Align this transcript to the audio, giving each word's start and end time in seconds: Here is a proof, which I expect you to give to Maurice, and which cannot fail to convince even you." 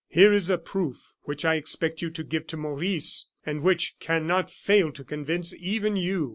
Here 0.07 0.33
is 0.33 0.49
a 0.49 0.57
proof, 0.57 1.13
which 1.25 1.45
I 1.45 1.53
expect 1.57 2.01
you 2.01 2.09
to 2.09 2.23
give 2.23 2.47
to 2.47 2.57
Maurice, 2.57 3.27
and 3.45 3.61
which 3.61 3.93
cannot 3.99 4.49
fail 4.49 4.91
to 4.93 5.03
convince 5.03 5.53
even 5.53 5.95
you." 5.95 6.29